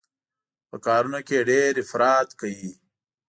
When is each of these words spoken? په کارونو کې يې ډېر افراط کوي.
په 0.69 0.77
کارونو 0.85 1.19
کې 1.27 1.33
يې 1.39 1.45
ډېر 1.49 1.71
افراط 1.83 2.29
کوي. 2.39 2.71